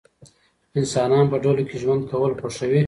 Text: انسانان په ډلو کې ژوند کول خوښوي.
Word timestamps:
انسانان 0.79 1.25
په 1.31 1.37
ډلو 1.43 1.63
کې 1.69 1.75
ژوند 1.83 2.01
کول 2.11 2.31
خوښوي. 2.39 2.79